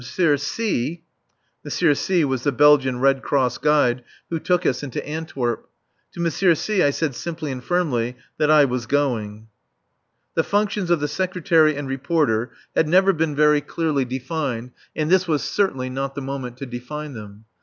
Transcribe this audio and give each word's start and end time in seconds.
C 0.03 0.25
M. 1.63 1.69
C 1.69 2.25
was 2.25 2.41
the 2.43 2.51
Belgian 2.51 2.99
Red 2.99 3.21
Cross 3.21 3.59
guide 3.59 4.03
who 4.31 4.39
took 4.39 4.65
us 4.65 4.81
into 4.81 5.07
Antwerp. 5.07 5.69
To 6.13 6.25
M. 6.25 6.55
C 6.55 6.81
I 6.81 6.89
said 6.89 7.13
simply 7.13 7.51
and 7.51 7.63
firmly 7.63 8.15
that 8.39 8.49
I 8.49 8.65
was 8.65 8.87
going. 8.87 9.47
The 10.33 10.43
functions 10.43 10.89
of 10.89 11.01
the 11.01 11.07
Secretary 11.07 11.75
and 11.75 11.87
Reporter 11.87 12.51
had 12.75 12.87
never 12.87 13.13
been 13.13 13.35
very 13.35 13.61
clearly 13.61 14.03
defined, 14.03 14.71
and 14.95 15.11
this 15.11 15.27
was 15.27 15.43
certainly 15.43 15.87
not 15.91 16.15
the 16.15 16.21
moment 16.23 16.57
to 16.57 16.65
define 16.65 17.13
them. 17.13 17.45